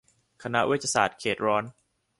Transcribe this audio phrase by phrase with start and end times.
[0.43, 1.63] คณะเวชศาสตร์เขตร้อน